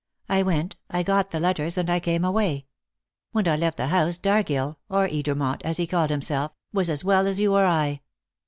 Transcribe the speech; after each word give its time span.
I 0.27 0.41
went, 0.41 0.77
I 0.89 1.03
got 1.03 1.29
the 1.29 1.39
letters, 1.39 1.77
and 1.77 1.87
I 1.87 1.99
came 1.99 2.25
away. 2.25 2.65
When 3.33 3.47
I 3.47 3.55
left 3.55 3.77
the 3.77 3.85
house 3.85 4.17
Dargill 4.17 4.77
or 4.89 5.07
Edermont, 5.07 5.61
as 5.63 5.77
he 5.77 5.85
called 5.85 6.09
himself 6.09 6.53
was 6.73 6.89
as 6.89 7.03
well 7.03 7.27
as 7.27 7.39
you 7.39 7.53
or 7.53 7.65
I." 7.67 8.01